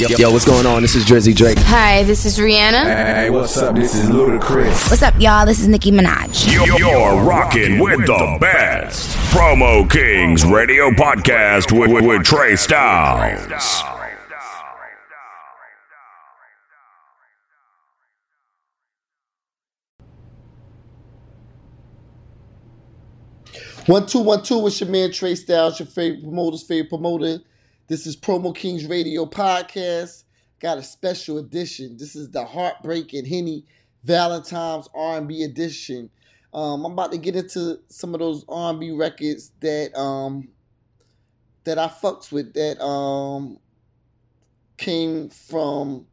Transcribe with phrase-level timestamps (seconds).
[0.00, 0.82] Yo, yo, yo, what's going on?
[0.82, 1.56] This is Drizzy Drake.
[1.58, 2.82] Hi, this is Rihanna.
[2.82, 3.76] Hey, what's up?
[3.76, 4.90] This is Ludacris.
[4.90, 5.46] What's up, y'all?
[5.46, 6.52] This is Nicki Minaj.
[6.52, 9.16] You're, you're rocking with the best.
[9.32, 13.82] Promo Kings Radio Podcast with, with, with Trey Styles.
[23.86, 24.66] One two one two.
[24.66, 27.38] It's your man Trey Styles, your favorite promoter's favorite promoter.
[27.86, 30.24] This is Promo Kings Radio Podcast.
[30.58, 31.98] Got a special edition.
[31.98, 33.66] This is the Heartbreaking Henny
[34.04, 36.08] Valentine's R&B edition.
[36.54, 40.48] Um, I'm about to get into some of those R&B records that um
[41.64, 43.58] that I fucks with that um
[44.78, 46.06] came from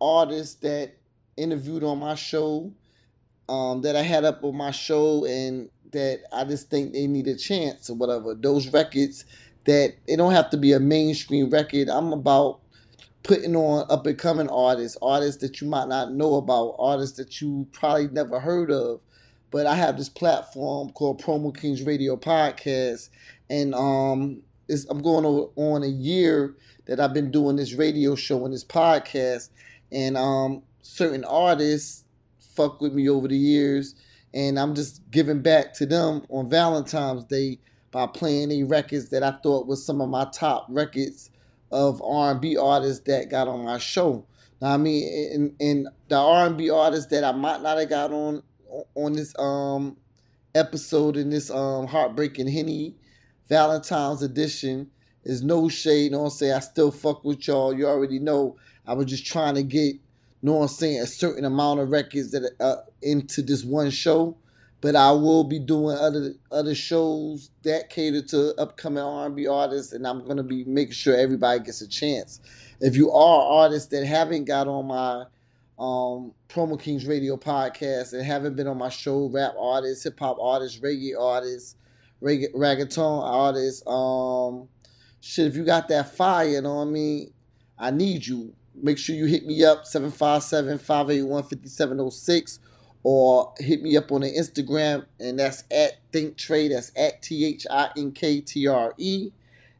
[0.00, 0.96] artists that
[1.36, 2.72] interviewed on my show
[3.48, 7.28] um that I had up on my show and that I just think they need
[7.28, 8.34] a chance or whatever.
[8.34, 9.24] Those records
[9.64, 11.88] that it don't have to be a mainstream record.
[11.88, 12.60] I'm about
[13.22, 17.40] putting on up and coming artists, artists that you might not know about, artists that
[17.40, 19.00] you probably never heard of.
[19.50, 23.10] But I have this platform called Promo Kings Radio Podcast,
[23.50, 24.42] and um,
[24.88, 29.50] I'm going on a year that I've been doing this radio show and this podcast,
[29.92, 32.04] and um, certain artists
[32.56, 33.94] fuck with me over the years,
[34.32, 37.58] and I'm just giving back to them on Valentine's Day
[37.92, 41.30] by playing the records that I thought was some of my top records
[41.70, 44.26] of R&B artists that got on my show.
[44.60, 48.42] Now I mean, and, and the R&B artists that I might not have got on
[48.94, 49.96] on this um
[50.54, 52.96] episode in this um heartbreaking Henny
[53.48, 54.90] Valentine's edition
[55.24, 56.12] is no shade.
[56.12, 57.74] No, I'm saying I still fuck with y'all.
[57.76, 58.56] You already know.
[58.86, 59.96] I was just trying to get,
[60.42, 64.36] no, I'm saying a certain amount of records that uh, into this one show.
[64.82, 70.06] But I will be doing other other shows that cater to upcoming R&B artists, and
[70.06, 72.40] I'm gonna be making sure everybody gets a chance.
[72.80, 75.24] If you are artists that haven't got on my
[75.78, 80.38] um, Promo Kings Radio podcast and haven't been on my show, rap artists, hip hop
[80.40, 81.76] artists, reggae artists,
[82.20, 84.68] reggae, reggaeton artists, um,
[85.20, 87.32] shit, if you got that fire, you know what I mean?
[87.78, 88.52] I need you.
[88.74, 92.58] Make sure you hit me up, 757 581 5706
[93.04, 96.68] or hit me up on the Instagram, and that's at Think Tre.
[96.68, 99.30] That's at T H I N K T R E,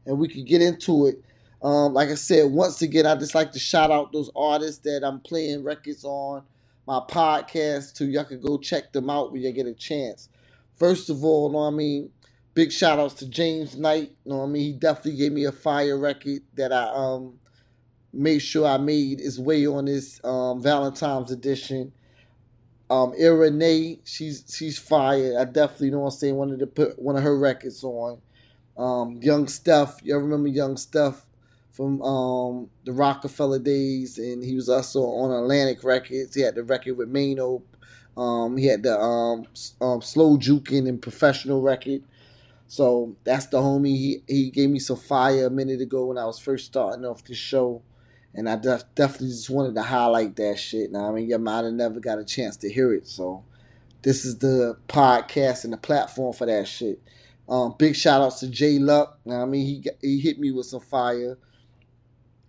[0.05, 1.23] and we can get into it.
[1.61, 5.03] Um, like I said, once again, I just like to shout out those artists that
[5.05, 6.43] I'm playing records on
[6.85, 7.95] my podcast.
[7.95, 10.27] To y'all can go check them out when you get a chance.
[10.75, 12.09] First of all, you know what I mean,
[12.53, 14.11] big shout outs to James Knight.
[14.25, 17.39] You know what I mean, he definitely gave me a fire record that I um
[18.11, 21.91] made sure I made its way on this um, Valentine's edition.
[22.93, 25.37] Um, Renee, she's she's fire.
[25.39, 28.21] I definitely know I'm saying wanted to put one of her records on.
[28.77, 31.23] Um, Young Steff, you remember Young Steff
[31.71, 36.35] from um, the Roc-A-Fella days, and he was also on Atlantic Records.
[36.35, 37.63] He had the record with Mano.
[38.15, 39.47] Um, he had the um,
[39.81, 42.03] um, Slow Juking and Professional record.
[42.67, 43.97] So that's the homie.
[43.97, 47.23] He he gave me some fire a minute ago when I was first starting off
[47.23, 47.81] the show
[48.35, 50.91] and I def- definitely just wanted to highlight that shit.
[50.91, 53.43] Now, I mean, you might have never got a chance to hear it, so
[54.01, 57.01] this is the podcast and the platform for that shit.
[57.47, 59.19] Um, big shout outs to Jay Luck.
[59.25, 61.37] Now, I mean, he he hit me with some fire.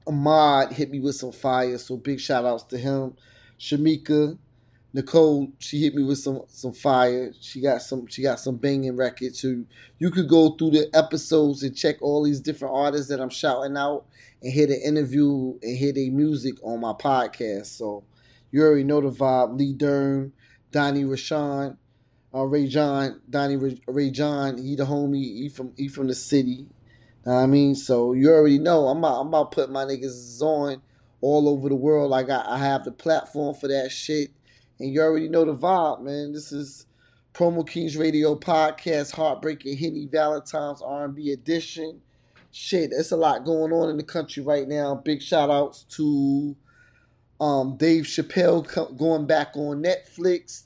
[0.07, 3.15] Ahmad hit me with some fire, so big shout outs to him.
[3.59, 4.39] Shamika,
[4.95, 7.33] Nicole, she hit me with some some fire.
[7.41, 9.41] She got some she got some banging records.
[9.41, 9.65] So
[9.99, 13.77] you could go through the episodes and check all these different artists that I'm shouting
[13.77, 14.07] out
[14.41, 17.67] and hear the interview and hear their music on my podcast.
[17.67, 18.05] So
[18.53, 19.59] you already know the vibe.
[19.59, 20.33] Lee Dern,
[20.71, 21.77] Donnie Rashawn,
[22.33, 24.59] uh, Ray John, Donnie Ray, Ray John.
[24.59, 25.25] He the homie.
[25.25, 26.69] He from he from the city.
[27.27, 30.83] I mean, so you already know I'm about, I'm about putting my niggas on
[31.21, 32.13] all over the world.
[32.13, 34.31] I got I have the platform for that shit,
[34.79, 36.33] and you already know the vibe, man.
[36.33, 36.87] This is
[37.33, 42.01] Promo Kings Radio Podcast, Heartbreaking Henny Valentine's R&B edition
[42.55, 44.95] shit, there's a lot going on in the country right now.
[44.95, 46.57] Big shout outs to
[47.41, 50.63] um, Dave Chappelle going back on Netflix.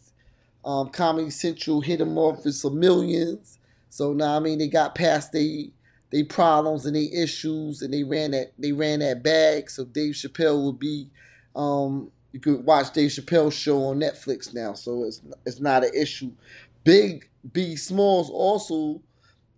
[0.64, 3.58] Um, Comedy Central hit him off with some millions.
[3.88, 5.72] So now I mean they got past they
[6.10, 9.70] they problems and they issues and they ran that they ran that bag.
[9.70, 11.08] So Dave Chappelle will be
[11.56, 14.72] um, you could watch Dave Chappelle's show on Netflix now.
[14.72, 16.30] So it's it's not an issue.
[16.84, 19.00] Big B Smalls also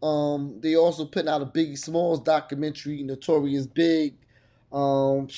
[0.03, 4.15] um, they also putting out a Biggie Smalls documentary, Notorious Big.
[4.73, 5.29] Um,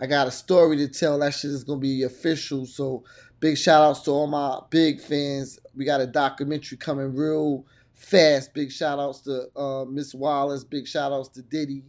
[0.00, 1.18] I got a story to tell.
[1.18, 2.66] That shit is gonna be official.
[2.66, 3.04] So
[3.38, 5.60] big shout outs to all my big fans.
[5.76, 7.64] We got a documentary coming real
[7.94, 8.54] fast.
[8.54, 10.64] Big shout outs to uh, Miss Wallace.
[10.64, 11.84] Big shout outs to Diddy.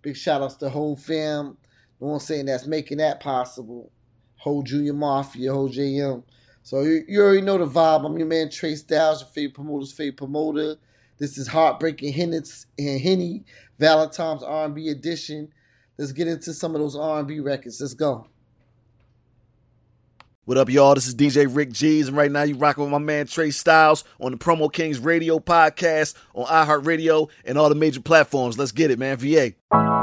[0.00, 1.44] Big shout outs to whole fam.
[1.46, 1.56] know
[1.98, 2.46] what I'm saying?
[2.46, 3.90] That's making that possible.
[4.46, 6.22] Whole Junior Mafia, whole JM.
[6.62, 8.06] So you, you already know the vibe.
[8.06, 10.76] I'm your man Trey Styles, your favorite promoter's favorite promoter.
[11.18, 12.38] This is Heartbreaking Henny,
[12.78, 13.42] and Henny
[13.80, 15.52] Valentine's R&B edition.
[15.98, 17.80] Let's get into some of those R&B records.
[17.80, 18.28] Let's go.
[20.44, 20.94] What up, y'all?
[20.94, 24.04] This is DJ Rick G's, and right now you rocking with my man Trey Styles
[24.20, 28.56] on the Promo Kings Radio podcast on iHeartRadio and all the major platforms.
[28.56, 29.16] Let's get it, man.
[29.16, 29.95] VA.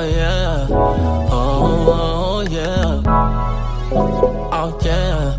[0.00, 0.66] Oh yeah.
[0.70, 3.02] Oh, oh yeah.
[3.90, 5.36] Oh yeah.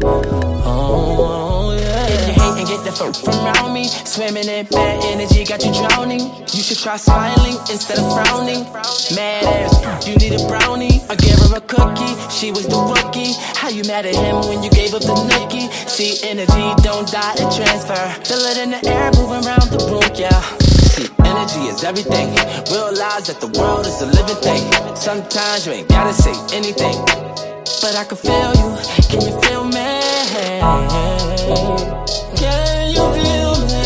[0.65, 2.07] Oh yeah.
[2.07, 5.63] If you hate and get the fuck from around me, swimming in bad energy got
[5.63, 6.19] you drowning.
[6.51, 8.67] You should try smiling instead of frowning.
[9.15, 10.99] Mad ass, you need a brownie.
[11.07, 13.31] I gave her a cookie, she was the rookie.
[13.55, 15.71] How you mad at him when you gave up the nookie?
[15.87, 17.95] See, energy don't die, it transfer.
[18.27, 20.88] Feel it in the air, moving around the room, yeah.
[21.29, 22.29] Energy is everything.
[22.73, 24.63] Realize that the world is a living thing.
[24.95, 26.97] Sometimes you ain't gotta say anything.
[27.81, 28.69] But I can feel you.
[29.09, 29.89] Can you feel me?
[32.41, 33.83] Can you feel me?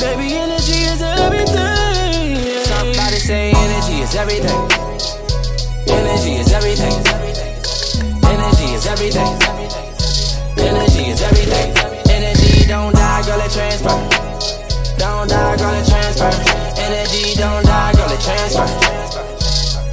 [0.00, 2.64] Baby, energy is everything.
[2.64, 4.62] Somebody say energy is everything.
[5.88, 6.96] Energy is everything.
[8.24, 9.49] Energy is everything.
[15.20, 16.32] Don't die, girl, it transfer.
[16.80, 18.66] Energy don't die, girl, it transfer.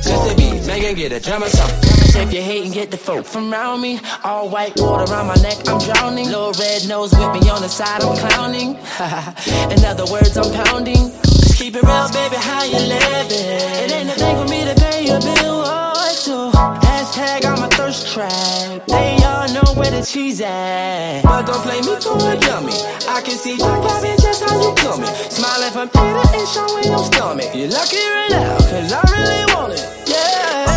[0.02, 2.22] Sister make it get a drum or something.
[2.22, 5.36] If you hate and get the folk from around me, all white water around my
[5.44, 6.28] neck, I'm drowning.
[6.28, 8.70] Little red nose with me on the side, I'm clowning.
[9.76, 11.12] In other words, I'm pounding.
[11.24, 13.48] Just keep it real, baby, how you living?
[13.84, 16.56] It ain't a thing for me to pay your bill or two.
[16.88, 18.86] Hashtag I'm a thirst trap.
[18.88, 21.22] They all know where the cheese at.
[21.24, 22.74] But don't play me for a dummy.
[23.08, 25.14] I can see you popping just how you coming.
[25.32, 26.00] Smiling from to
[26.36, 27.56] ear, showing your stomach.
[27.56, 29.86] You're lucky right now, cause I really want it.
[30.06, 30.68] Yeah.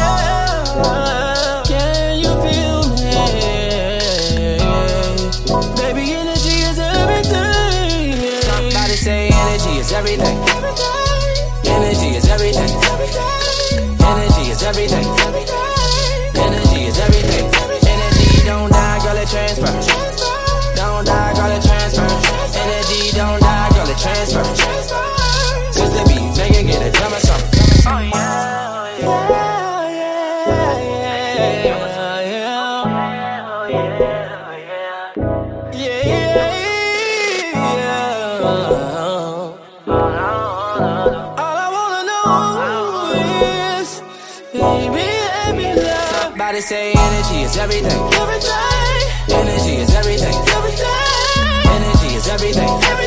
[1.67, 3.11] Can you feel me?
[5.83, 8.41] Baby, energy is everything.
[8.43, 10.39] Somebody say energy is everything.
[11.65, 12.70] Energy is everything.
[44.53, 45.07] Baby,
[45.37, 46.23] let me love.
[46.23, 48.03] Somebody say energy is everything.
[48.15, 49.01] Everything.
[49.31, 50.35] Energy is everything.
[50.57, 50.87] Everything.
[51.77, 52.69] Energy is everything.
[52.69, 53.00] Everything.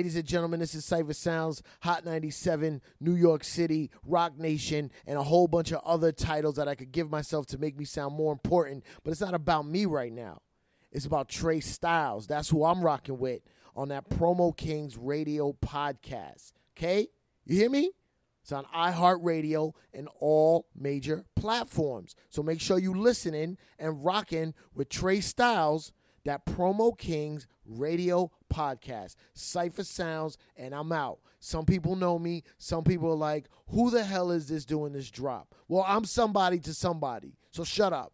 [0.00, 5.18] Ladies and gentlemen, this is Cipha Sounds, Hot 97, New York City, Roc Nation, and
[5.18, 8.14] a whole bunch of other titles that I could give myself to make me sound
[8.14, 8.82] more important.
[9.04, 10.40] But it's not about me right now.
[10.90, 12.26] It's about Trey Styles.
[12.26, 13.42] That's who I'm rocking with
[13.76, 16.52] on that Promo Kings radio podcast.
[16.78, 17.08] Okay?
[17.44, 17.90] You hear me?
[18.42, 22.16] It's on iHeartRadio and all major platforms.
[22.30, 25.92] So make sure you listening and rocking with Trey Styles,
[26.24, 29.16] that Promo Kings radio podcast.
[29.36, 31.20] Cipha Sounds, and I'm out.
[31.38, 32.42] Some people know me.
[32.58, 35.54] Some people are like, who the hell is this doing this drop?
[35.68, 37.36] Well, I'm somebody to somebody.
[37.50, 38.12] So shut up.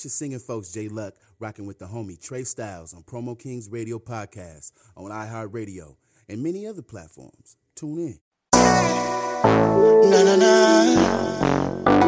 [0.00, 3.68] it's your singing folks, Jay Luck, rocking with the homie Trey Styles on Promo Kings
[3.68, 7.58] Radio Podcast on iHeartRadio and many other platforms.
[7.74, 8.18] Tune in.
[8.54, 11.99] Na, na, na.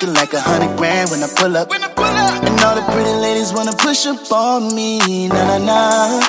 [0.00, 1.68] looking like a hundred grand when I pull up.
[1.68, 2.42] When I pull up.
[2.44, 5.28] And all the pretty ladies wanna push up on me.
[5.28, 6.20] nah nah nah.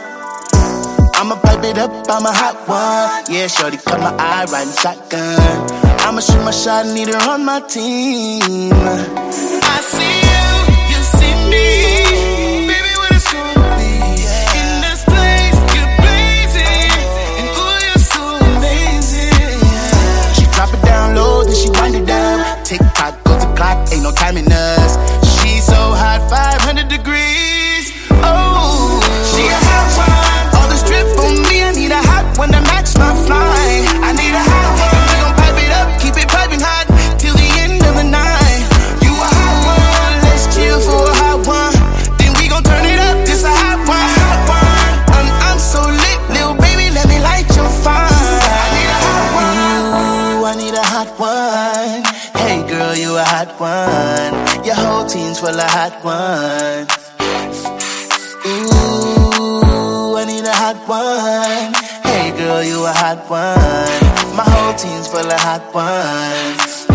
[1.15, 3.33] I'ma pipe it up, I'm a hot one.
[3.33, 5.37] Yeah, shorty cut my eye riding shotgun.
[6.01, 8.71] I'ma shoot my shot, need her on my team.
[8.73, 10.20] I see.
[23.91, 24.95] Ain't no timing us.
[25.41, 27.30] She's so hot, 500 degrees.
[55.61, 56.89] Of hot ones.
[58.45, 61.73] Ooh, I need a hot one.
[62.01, 64.35] Hey girl, you a hot one.
[64.35, 66.87] My whole team's full of hot ones.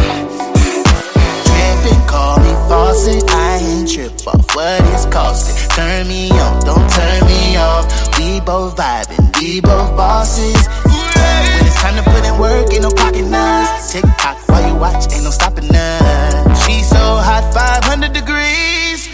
[1.46, 3.22] Trippin', call me faucet.
[3.30, 5.56] I ain't trip off what it's costing.
[5.76, 7.86] Turn me on, don't turn me off.
[8.18, 10.66] We both vibing, we both bosses.
[10.86, 13.92] When it's time to put in work, ain't no clocking us.
[13.92, 15.95] Tick tock while you watch, ain't no stopping us.
[18.26, 19.05] Degrees.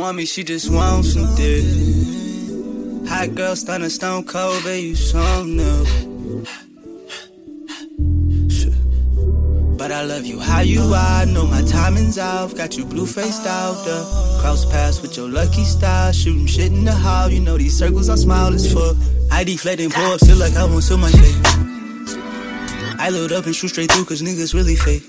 [0.00, 1.62] Don't want me, she just wants some dick.
[3.06, 6.44] Hot girl, stunning stone cold, baby, you something new.
[9.76, 12.56] But I love you how you are, know my timing's off.
[12.56, 16.12] Got you blue faced out the cross paths with your lucky style.
[16.12, 18.96] Shooting shit in the hall, you know these circles I smile as fuck.
[19.30, 22.16] I deflating, pull up, feel like I want to my face.
[22.98, 25.04] I load up and shoot straight through, cause niggas really fake.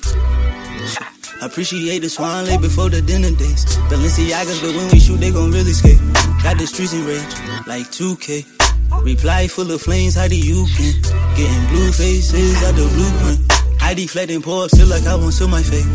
[1.42, 3.76] Appreciate the swan late before the dinner dates.
[3.90, 5.98] Balenciagas, but when we shoot, they gon' really skate.
[6.44, 7.34] Got the streets in rage,
[7.66, 8.46] like 2K.
[9.04, 10.94] Reply full of flames, how do you can?
[11.34, 13.82] Getting blue faces out the blueprint.
[13.82, 15.90] I deflect and pour up, still like I want to my face.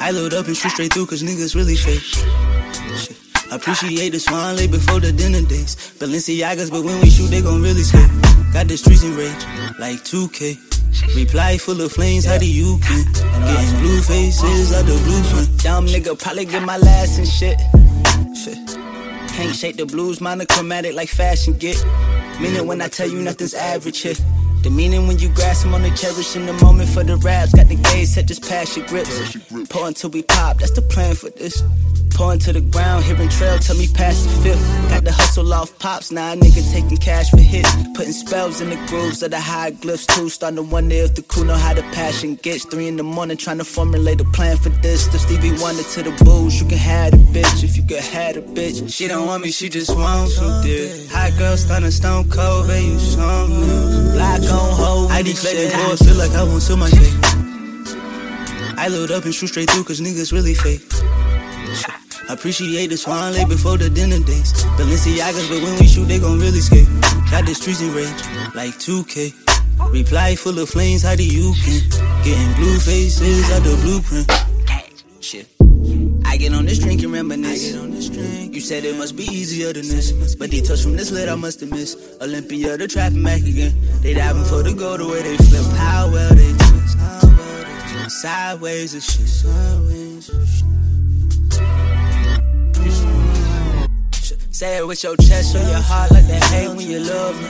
[0.00, 2.00] I load up and shoot straight through, cause niggas really fake.
[3.52, 5.76] Appreciate the swan late before the dinner dates.
[5.98, 8.08] Balenciagas, but when we shoot, they gon' really skate.
[8.54, 9.44] Got the streets in rage,
[9.78, 10.71] like 2K.
[11.14, 13.04] Reply full of flames, how do you can?
[13.12, 15.62] Getting blue faces out the blueprint.
[15.62, 17.58] Dumb nigga probably get my last and shit.
[18.36, 18.58] Shit.
[19.34, 21.82] Can't shake the blues, monochromatic like fashion get.
[22.40, 24.14] Meaning when I tell you nothing's average here.
[24.62, 27.52] The meaning when you grasp them on the cherish in the moment for the raps.
[27.52, 29.36] Got the gauge set, just pass your grips.
[29.68, 31.62] Pour until we pop, that's the plan for this.
[32.14, 34.90] Pouring to the ground, hearing trail, tell me pass the fifth.
[34.90, 37.70] Got the hustle off pops, now a nigga taking cash for hits.
[37.94, 40.28] Putting spells in the grooves of the high hieroglyphs too.
[40.28, 42.64] Starting to wonder if the crew know how the passion gets.
[42.64, 45.06] Three in the morning, trying to formulate a plan for this.
[45.08, 48.34] The Stevie Wonder to the booze, you can have the bitch if you could have
[48.34, 48.92] the bitch.
[48.92, 51.10] She don't want me, she just wants some dick.
[51.10, 54.12] Hot girl, stunning stone cold, baby, you something new.
[54.12, 57.22] Black on hold, I deflating boys, feel like I want to my face.
[58.76, 60.82] I load up and shoot straight through, cause niggas really fake.
[62.28, 64.64] Appreciate the swan late before the dinner dates.
[64.76, 66.88] Balenciagas, but when we shoot, they gon' really skate.
[67.30, 68.08] Got the streets in rage,
[68.54, 69.32] like 2K.
[69.92, 71.80] Reply full of flames, how do you can?
[72.24, 74.30] Getting blue faces out the blueprint.
[75.20, 75.48] Shit.
[76.24, 77.68] I get on this drink and reminisce.
[77.68, 78.54] I get on this drink.
[78.54, 80.34] You said it must be easier than this.
[80.34, 81.98] But they touch from this lit, I must have missed.
[82.22, 83.74] Olympia, the trapping back again.
[84.00, 85.64] They diving for the gold, the way they flip.
[85.76, 86.98] How well they twist.
[88.22, 89.28] Sideways and shit.
[89.28, 90.81] Sideways and shit.
[94.62, 97.48] Say it with your chest or your heart like that hate when you love me.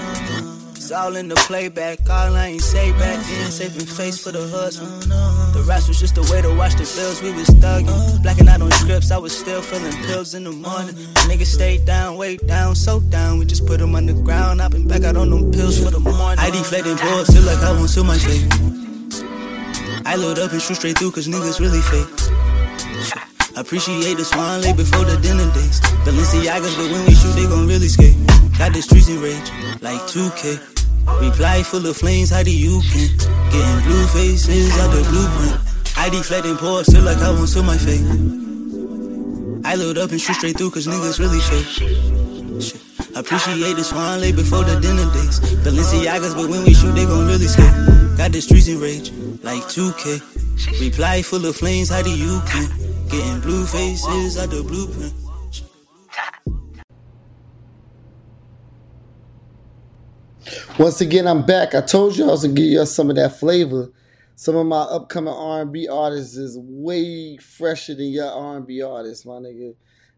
[0.71, 3.51] It's all in the playback, all I ain't say back then.
[3.51, 5.13] Saving face for the husband.
[5.53, 8.23] The rest was just a way to watch the bills, we was thugging.
[8.23, 10.95] Blacking out on scripts, I was still feeling pills in the morning.
[11.29, 13.39] Niggas stayed down, way down, so down.
[13.39, 15.91] We just put them on the ground, I been back out on them pills for
[15.91, 16.39] the morning.
[16.39, 18.49] I deflating boards, feel like I won't seal my fate.
[20.07, 22.22] I load up and shoot straight through, cause niggas really fake.
[23.55, 25.81] Appreciate the swan late before the dinner dates.
[26.09, 28.17] Balenciagas, but when we shoot, they gon' really skate.
[28.57, 29.51] Got the streets in rage,
[29.83, 30.57] like 2K.
[31.21, 33.09] Reply full of flames, how do you can?
[33.53, 35.61] Getting blue faces out the blueprint.
[35.99, 38.01] I deflecting pores, feel like I won't seal my fate.
[39.65, 41.69] I load up and shoot straight through, cause niggas really fake.
[43.15, 45.41] Appreciate the swan late before the dinner dates.
[45.61, 48.17] Balenciagas, but when we shoot, they gon' really skate.
[48.17, 49.13] Got the streets in rage,
[49.43, 50.81] like 2K.
[50.81, 52.92] Reply full of flames, how do you can?
[53.13, 55.13] Getting blue faces out the blueprint.
[60.79, 61.75] Once again, I'm back.
[61.75, 63.93] I told you I was gonna give you some of that flavor.
[64.37, 69.75] Some of my upcoming R&B artists is way fresher than your R&B artists, my nigga.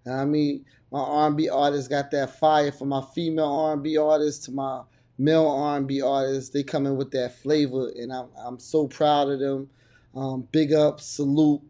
[0.06, 4.82] I mean, my R&B artists got that fire from my female R&B artists to my
[5.18, 6.50] male R&B artists.
[6.50, 9.68] They come in with that flavor, and I'm I'm so proud of them.
[10.14, 11.60] Um, big up, salute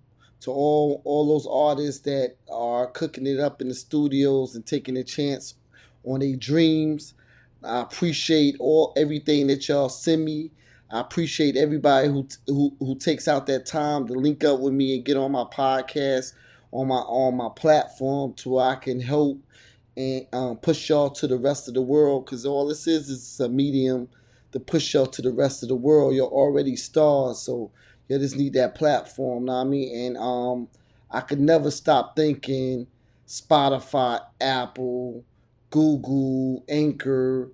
[0.41, 4.97] to all all those artists that are cooking it up in the studios and taking
[4.97, 5.55] a chance
[6.05, 7.15] on their dreams.
[7.63, 10.51] I appreciate all everything that y'all send me.
[10.91, 14.95] I appreciate everybody who who who takes out that time to link up with me
[14.97, 16.35] and get on my podcast
[16.73, 19.39] on my on my platform to where I can help
[19.97, 22.27] and um, push y'all to the rest of the world.
[22.27, 24.09] Cause all this is is a medium
[24.53, 26.15] to push y'all to the rest of the world.
[26.15, 27.71] You're already stars, so
[28.09, 29.47] you just need that platform.
[29.47, 30.07] Know what I mean?
[30.07, 30.69] And um,
[31.11, 32.87] I could never stop thinking
[33.27, 35.25] Spotify, Apple,
[35.71, 37.51] Google, Anchor,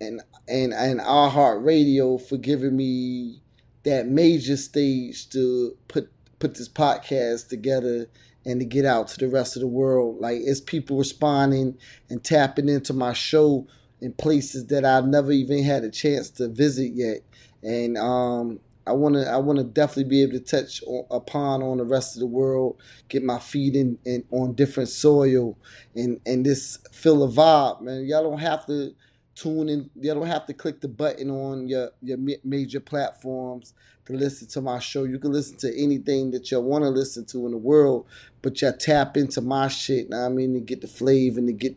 [0.00, 3.42] and and and iHeartRadio for giving me
[3.84, 8.08] that major stage to put put this podcast together
[8.44, 10.20] and to get out to the rest of the world.
[10.20, 11.76] Like it's people responding
[12.08, 13.66] and tapping into my show
[14.00, 17.20] in places that I've never even had a chance to visit yet.
[17.62, 21.62] And um, I want to I want to definitely be able to touch on, upon
[21.62, 25.58] on the rest of the world, get my feet in, in on different soil,
[25.94, 28.06] and and this feel a vibe, man.
[28.06, 28.94] Y'all don't have to
[29.34, 29.90] tune in.
[30.00, 33.74] Y'all don't have to click the button on your your major platforms
[34.06, 35.04] to listen to my show.
[35.04, 38.06] You can listen to anything that you want to listen to in the world,
[38.42, 40.10] but you tap into my shit.
[40.10, 41.76] Now I mean to get the flavor and to get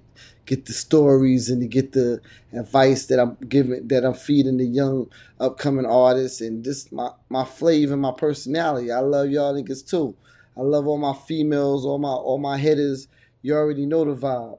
[0.49, 2.19] get the stories and to get the
[2.53, 5.07] advice that I'm giving that I'm feeding the young
[5.39, 8.91] upcoming artists and just my my flavor and my personality.
[8.91, 10.15] I love y'all niggas too.
[10.57, 13.07] I love all my females, all my all my hitters.
[13.43, 14.57] You already know the vibe.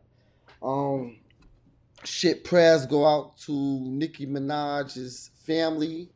[0.62, 1.18] Um
[2.05, 6.09] shit prayers go out to Nicki Minaj's family.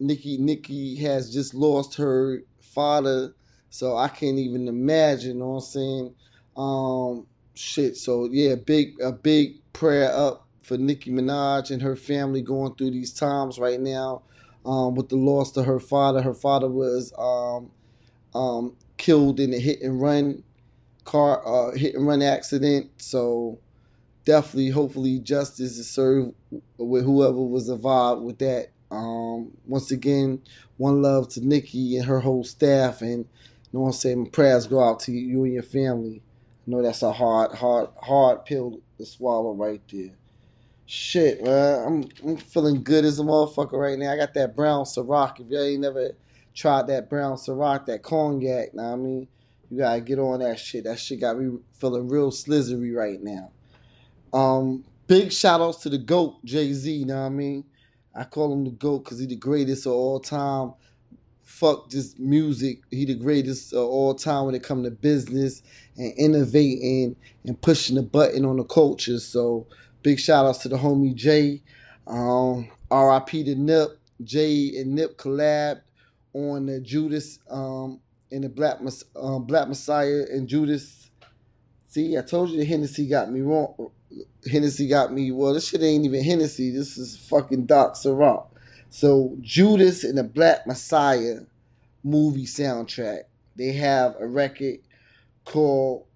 [0.00, 3.32] Nicki Nicki has just lost her father,
[3.70, 6.14] so I can't even imagine, you know what I'm saying?
[6.56, 7.96] Um shit.
[7.96, 12.90] So yeah, big a big prayer up for Nicki Minaj and her family going through
[12.90, 14.22] these times right now
[14.64, 16.22] um, with the loss to her father.
[16.22, 17.70] Her father was um,
[18.38, 20.42] um, killed in a hit and run
[21.04, 22.90] car uh, hit and run accident.
[22.98, 23.58] So
[24.24, 26.34] definitely, hopefully, justice is served
[26.78, 28.68] with whoever was involved with that.
[28.90, 30.40] Um, once again,
[30.76, 34.30] one love to Nicki and her whole staff, and you know what I'm saying.
[34.30, 36.22] Prayers go out to you and your family.
[36.66, 40.12] I know that's a hard, hard, hard pill to swallow right there.
[40.86, 44.12] Shit, man, I'm I'm feeling good as a motherfucker right now.
[44.12, 45.40] I got that brown Ciroc.
[45.40, 46.12] If y'all ain't never
[46.54, 49.28] tried that brown Ciroc, that cognac, now I mean,
[49.70, 50.84] you gotta get on that shit.
[50.84, 53.50] That shit got me feeling real slizery right now.
[54.32, 57.64] Um, big shout outs to the GOAT, Jay Z, know what I mean?
[58.14, 60.74] I call him the GOAT because he the greatest of all time
[61.44, 62.80] fuck just music.
[62.90, 65.62] He the greatest of all time when it come to business
[65.96, 69.18] and innovating and pushing the button on the culture.
[69.18, 69.66] So
[70.02, 71.62] big shout outs to the homie Jay.
[72.06, 73.44] Um, R.I.P.
[73.44, 73.98] to Nip.
[74.22, 75.82] Jay and Nip collabed
[76.32, 78.78] on the Judas um, and the Black
[79.16, 81.10] um, Black Messiah and Judas.
[81.88, 83.90] See, I told you the Hennessy got me wrong.
[84.50, 85.30] Hennessy got me.
[85.32, 86.70] Well, this shit ain't even Hennessy.
[86.70, 88.46] This is fucking Doc Ciroc.
[88.94, 91.40] So Judas and the Black Messiah
[92.04, 93.22] movie soundtrack.
[93.56, 94.76] They have a record
[95.44, 96.06] called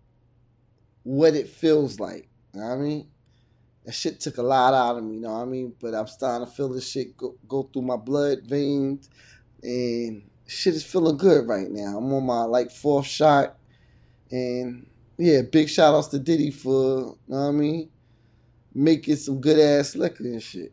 [1.02, 2.28] What It Feels Like.
[2.54, 3.08] You know what I mean?
[3.84, 5.74] That shit took a lot out of me, you know what I mean?
[5.80, 9.10] But I'm starting to feel this shit go, go through my blood veins
[9.60, 11.98] and shit is feeling good right now.
[11.98, 13.56] I'm on my like fourth shot.
[14.30, 17.90] And yeah, big shout outs to Diddy for, you know what I mean?
[18.72, 20.72] Making some good ass liquor and shit.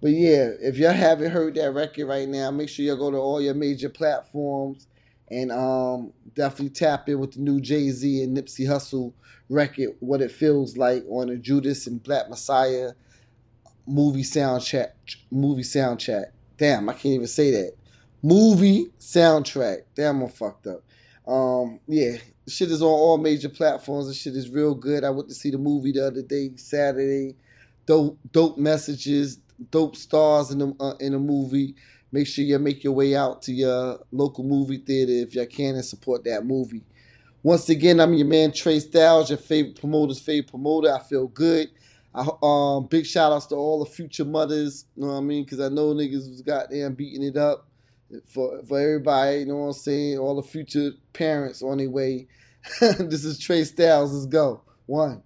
[0.00, 3.16] But yeah, if y'all haven't heard that record right now, make sure y'all go to
[3.16, 4.86] all your major platforms
[5.30, 9.12] and um, definitely tap in with the new Jay Z and Nipsey Hussle
[9.48, 12.92] record, What It Feels Like, on the Judas and Black Messiah
[13.88, 14.90] movie soundtrack.
[15.30, 16.26] Movie soundtrack.
[16.56, 17.72] Damn, I can't even say that.
[18.22, 19.82] Movie soundtrack.
[19.94, 20.82] Damn, I'm fucked up.
[21.26, 24.08] Um, yeah, shit is on all major platforms.
[24.08, 25.04] The shit is real good.
[25.04, 27.36] I went to see the movie the other day, Saturday.
[27.86, 29.38] Dope, dope messages,
[29.70, 31.74] dope stars in the uh, in the movie.
[32.10, 35.74] Make sure you make your way out to your local movie theater if you can
[35.74, 36.84] and support that movie.
[37.42, 40.92] Once again, I'm your man Trey Styles, your favorite promoter's favorite promoter.
[40.92, 41.68] I feel good.
[42.14, 44.86] I, um, big shout outs to all the future mothers.
[44.96, 45.44] You know what I mean?
[45.44, 47.68] Because I know niggas was goddamn beating it up
[48.26, 49.40] for for everybody.
[49.40, 50.18] You know what I'm saying?
[50.18, 52.26] All the future parents on their way.
[52.80, 54.12] this is Trey Styles.
[54.12, 54.62] Let's go.
[54.86, 55.22] One.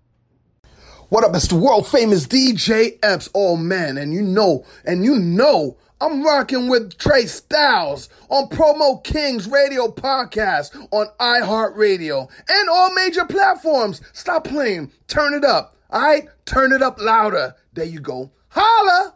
[1.12, 1.36] What up?
[1.36, 6.24] It's the world famous DJ Epps, all man, and you know, and you know, I'm
[6.24, 14.00] rocking with Trey Styles on Promo Kings Radio Podcast on iHeartRadio and all major platforms.
[14.14, 15.76] Stop playing, turn it up.
[15.90, 17.56] All right, turn it up louder.
[17.74, 18.30] There you go.
[18.48, 19.12] Holla.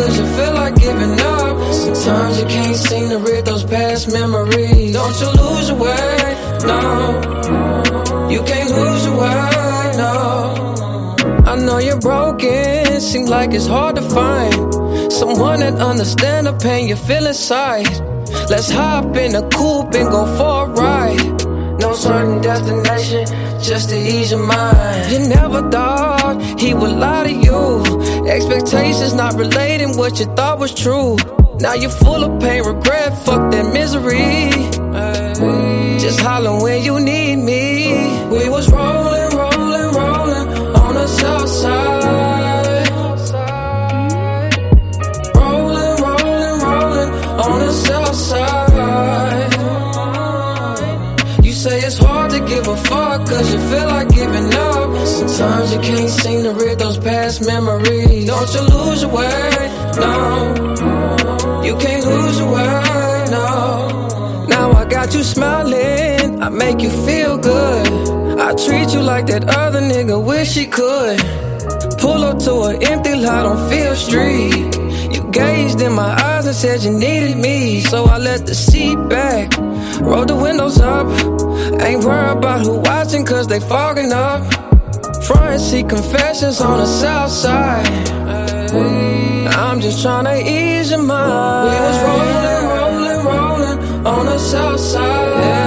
[0.00, 1.74] Cause you feel like giving up.
[1.74, 4.92] Sometimes you can't seem to rid those past memories.
[4.92, 6.18] Don't you lose your way,
[6.72, 6.80] no.
[8.30, 10.14] You can't lose your way, no.
[11.50, 16.88] I know you're broken, seems like it's hard to find someone that understand the pain
[16.88, 17.88] you feel inside.
[18.48, 21.40] Let's hop in a coupe and go for a ride.
[21.80, 23.26] No certain destination,
[23.60, 25.12] just to ease your mind.
[25.12, 27.79] You never thought he would lie to you.
[28.30, 31.16] Expectations not relating what you thought was true.
[31.58, 34.50] Now you're full of pain, regret, fuck that misery.
[35.98, 37.69] Just holler when you need me.
[58.52, 59.50] Don't you lose your way,
[59.96, 61.62] no.
[61.62, 64.46] You can't lose your way, no.
[64.48, 68.40] Now I got you smiling, I make you feel good.
[68.40, 71.20] I treat you like that other nigga wish he could.
[71.98, 74.74] Pull up to an empty lot on Field Street.
[75.14, 77.82] You gazed in my eyes and said you needed me.
[77.82, 79.56] So I let the seat back,
[80.00, 81.06] roll the windows up.
[81.80, 84.42] Ain't worried about who watching cause they fogging up.
[85.22, 88.19] Front seat confessions on the south side.
[89.70, 91.70] I'm just tryna ease your mind.
[91.70, 95.59] We was rolling, rolling, rolling on the south side.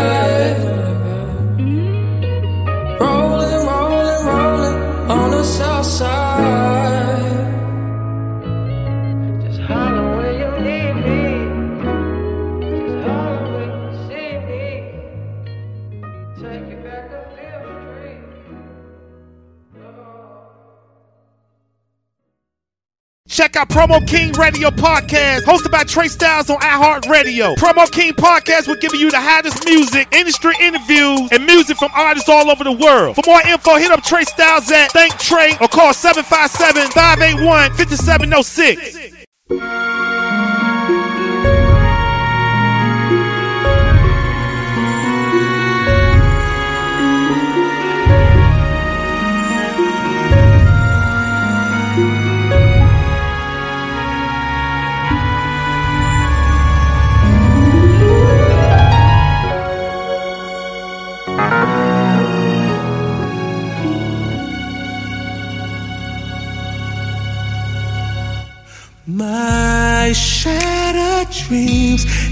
[23.43, 27.55] Check out Promo King Radio Podcast, hosted by Trey Styles on iHeartRadio.
[27.55, 32.29] Promo King Podcast will give you the hottest music, industry interviews, and music from artists
[32.29, 33.17] all over the world.
[33.17, 40.02] For more info, hit up Trey Styles at Thank Trey or call 757 581 5706.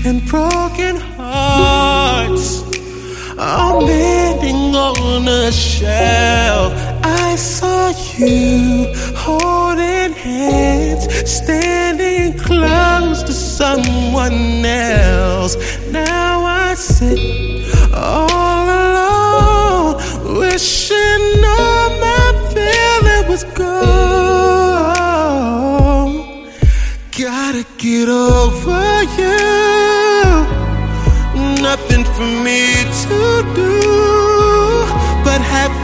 [0.05, 0.60] and pride.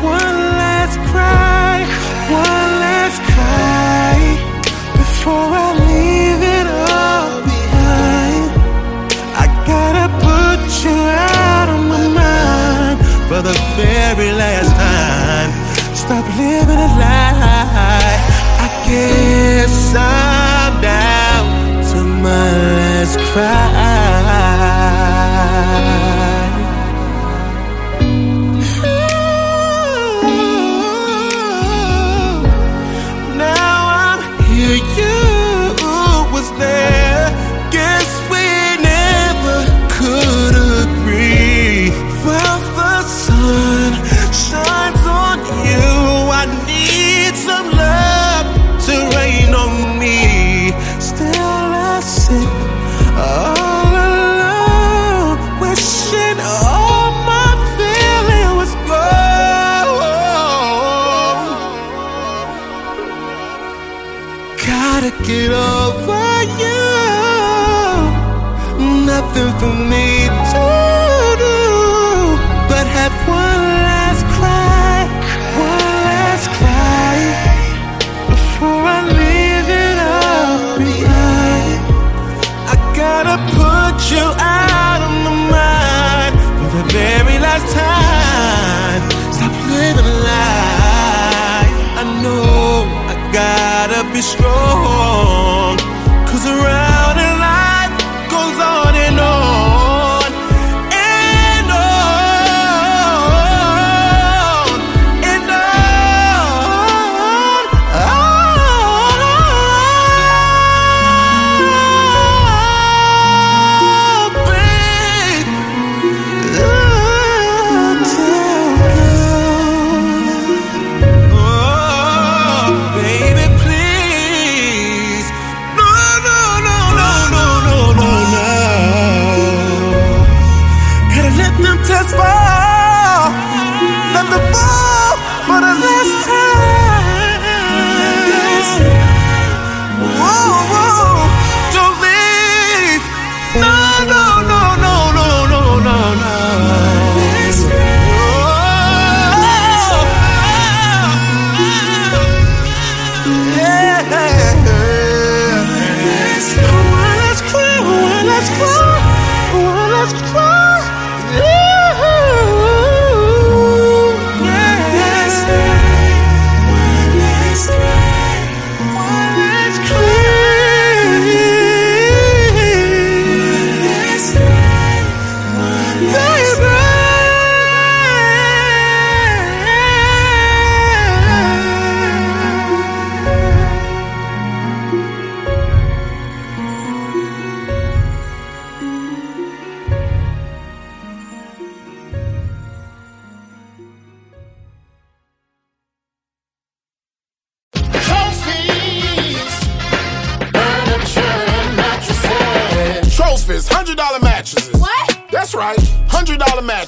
[0.07, 0.36] one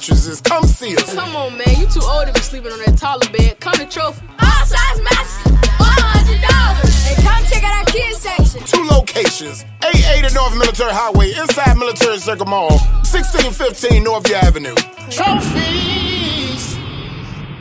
[0.00, 0.40] mattresses.
[0.40, 1.14] Come see us.
[1.14, 1.68] Come on, man.
[1.76, 3.60] You too old to be sleeping on that taller bed.
[3.60, 4.26] Come to Trophy.
[4.40, 5.52] All size mattresses.
[5.76, 7.08] $100.
[7.08, 8.62] And come check out our kids section.
[8.64, 9.64] Two locations.
[9.84, 11.32] 88 and North Military Highway.
[11.32, 12.70] Inside Military Circle Mall.
[13.04, 14.74] 1615 Northview Avenue.
[15.10, 16.76] Trophies.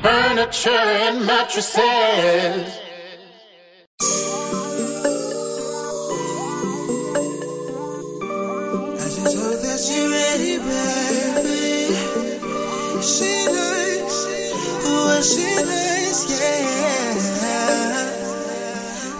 [0.01, 2.79] Furniture and mattresses.
[9.79, 11.08] she ready, baby.
[15.19, 17.11] merciless, yeah.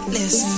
[0.08, 0.56] Listen,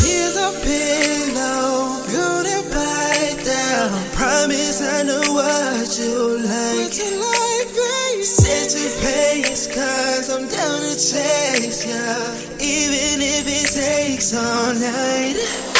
[0.00, 3.92] here's a pillow, beauty bite down.
[4.16, 6.76] Promise I know what you like.
[6.80, 8.24] What you like.
[8.24, 11.84] Set your pace, cause I'm down to chase.
[11.86, 12.56] Yeah.
[12.58, 15.71] Even if it takes all night.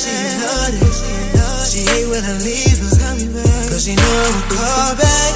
[0.00, 0.80] She know it.
[1.68, 2.88] She hate when I leave her.
[3.68, 5.32] Cause she know I will call back.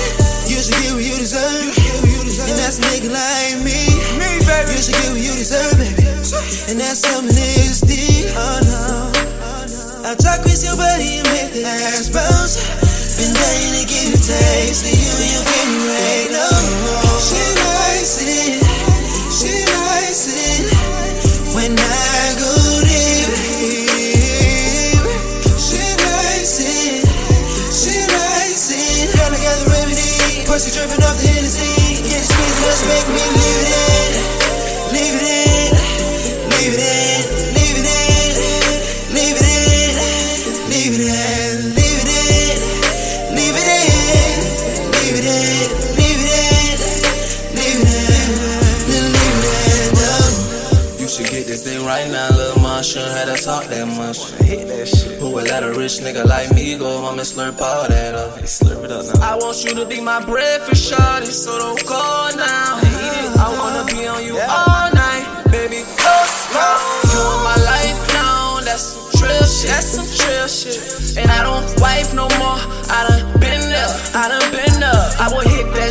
[0.48, 1.68] You should get what you deserve.
[2.48, 3.76] And that's a nigga like me.
[3.84, 6.08] You should get what you deserve, baby.
[6.72, 8.32] And that's something niggas need.
[8.32, 10.08] Oh no.
[10.08, 12.56] I talk with your buddy and make the ass bounce.
[13.20, 17.03] Been dying to get a taste of you you me right no She
[30.64, 30.76] remedy.
[30.76, 32.02] Dripping off the Hennessy.
[32.08, 34.12] Get squeezed, let's make me leave it in.
[34.92, 35.72] Leave it in.
[36.50, 37.20] Leave it in.
[37.54, 38.32] Leave it in.
[39.14, 39.92] Leave it in.
[40.70, 41.04] Leave it in.
[41.04, 42.62] Leave it in.
[43.34, 44.40] Leave it in.
[44.94, 45.44] Leave it in.
[45.74, 46.72] Leave it in.
[47.54, 48.12] Leave it in.
[48.64, 51.00] Leave it in.
[51.00, 52.82] You should get this thing right now, little mom.
[52.82, 54.30] Shouldn't have to talk that much.
[54.42, 55.13] Hit that shit.
[55.34, 58.38] Would let a rich nigga like me go and slurp all that up?
[58.38, 59.32] Hey, slurp it up now.
[59.32, 62.78] I want you to be my breakfast shawty, so don't go now.
[63.42, 65.82] I wanna be on you all night, baby.
[65.98, 66.78] Go slow.
[67.10, 69.74] You in my life now, that's some trill shit.
[69.74, 71.18] That's some trill shit.
[71.18, 72.54] And I don't wife no more.
[72.94, 75.02] I done been there, I done been there.
[75.18, 75.42] I will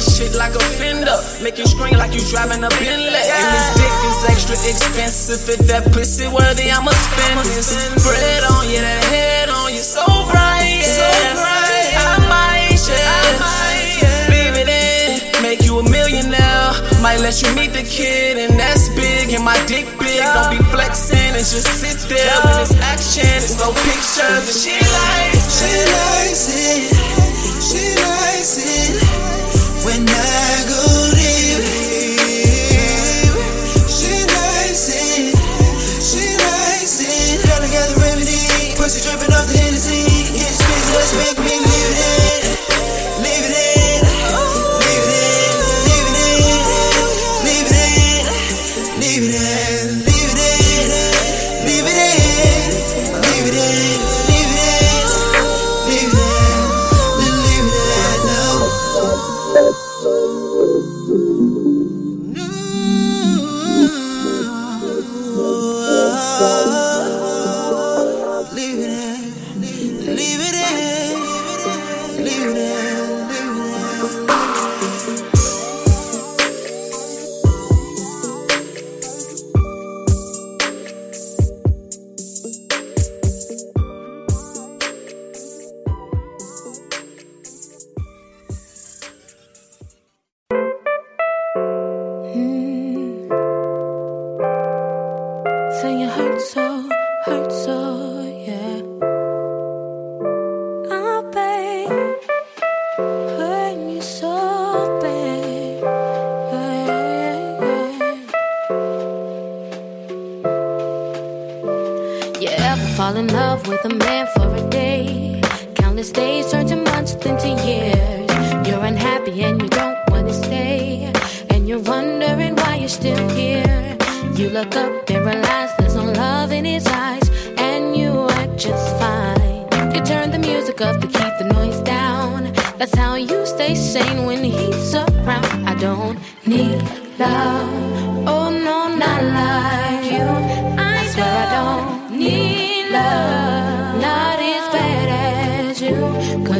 [0.03, 3.23] hit shit like a fender, make you scream like you driving a Bentley.
[3.23, 5.41] And this dick is extra expensive.
[5.47, 7.71] If that pussy worthy, I'ma spend this
[8.03, 10.99] bread on you, that head on you, so bright, yeah.
[10.99, 11.07] So
[11.39, 11.93] bright.
[11.95, 14.31] I might, yeah.
[14.31, 16.73] Leave it in, make you a millionaire.
[17.01, 19.31] Might let you meet the kid, and that's big.
[19.31, 23.27] And my dick big, don't be flexing and just sit there when it's action.
[23.39, 26.91] It's no pictures, and she likes She likes it.
[27.63, 29.42] She likes it.
[29.83, 31.12] When I go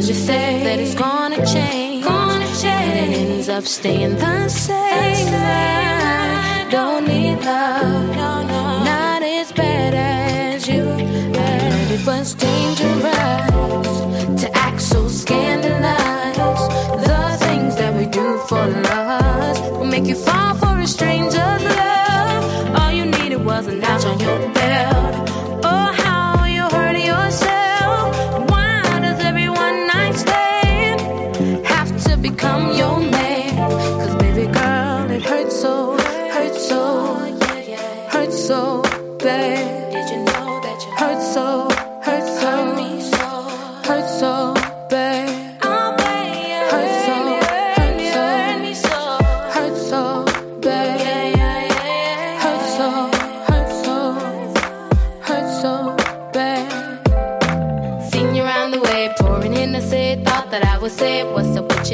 [0.04, 2.04] Cause you say that it's gonna change.
[2.04, 2.62] Gonna change.
[2.62, 5.28] And it ends up staying the same.
[5.32, 8.14] I don't need love.
[8.14, 8.84] No, no.
[8.84, 10.82] Not as bad as you.
[10.82, 16.36] And it was dangerous to act so scandalized.
[17.06, 22.76] The things that we do for love will make you fall for a stranger's love.
[22.78, 25.30] All you needed was a notch on your belt.
[25.64, 28.50] Oh, how you hurt yourself.
[32.44, 33.23] 朋友。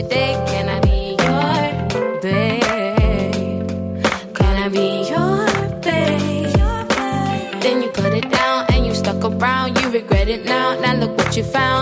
[0.01, 0.49] you think?
[0.49, 2.65] Can I be your babe?
[4.35, 5.47] Can I be your
[5.85, 6.57] babe?
[6.59, 7.63] Your babe?
[7.63, 9.79] Then you put it down and you stuck around.
[9.81, 10.79] You regret it now.
[10.81, 11.80] Now look what you found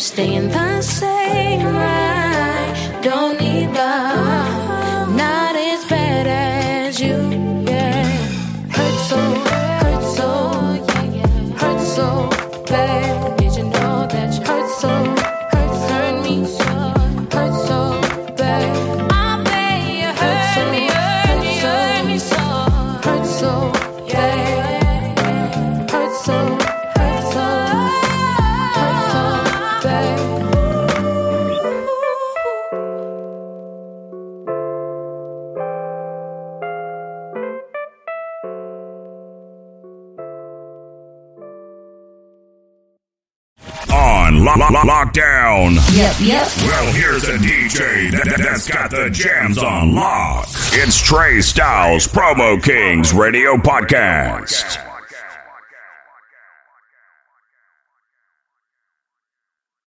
[0.00, 1.66] staying the same.
[1.66, 4.53] I don't need love.
[49.04, 50.48] The Jams on Lock.
[50.72, 54.93] It's Trey Styles, Promo Kings Radio Podcast.